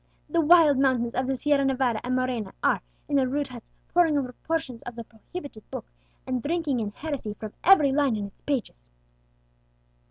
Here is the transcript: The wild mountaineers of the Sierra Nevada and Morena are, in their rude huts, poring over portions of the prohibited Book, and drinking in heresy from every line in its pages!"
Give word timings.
The 0.27 0.41
wild 0.41 0.79
mountaineers 0.79 1.13
of 1.13 1.27
the 1.27 1.37
Sierra 1.37 1.63
Nevada 1.63 1.99
and 2.03 2.15
Morena 2.15 2.53
are, 2.63 2.81
in 3.07 3.15
their 3.17 3.27
rude 3.27 3.49
huts, 3.49 3.71
poring 3.93 4.17
over 4.17 4.33
portions 4.41 4.81
of 4.81 4.95
the 4.95 5.03
prohibited 5.03 5.69
Book, 5.69 5.85
and 6.25 6.41
drinking 6.41 6.79
in 6.79 6.89
heresy 6.89 7.35
from 7.35 7.53
every 7.63 7.91
line 7.91 8.15
in 8.15 8.25
its 8.25 8.41
pages!" 8.41 8.89